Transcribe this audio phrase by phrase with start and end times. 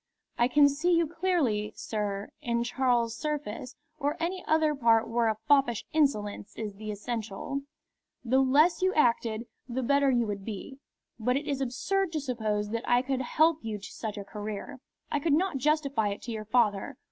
[0.35, 5.37] "I can see you clearly, sir, in Charles Surface, or any other part where a
[5.47, 7.61] foppish insolence is the essential.
[8.25, 10.79] The less you acted, the better you would be.
[11.19, 14.79] But it is absurd to suppose that I could help you to such a career.
[15.11, 16.97] I could not justify it to your father.